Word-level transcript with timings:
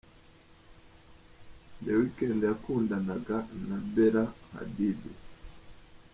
The 1.83 1.91
Weeknd 1.99 2.41
yakundanaga 2.47 3.37
na 3.67 3.77
Bella 3.93 4.25
Hadid. 4.51 5.01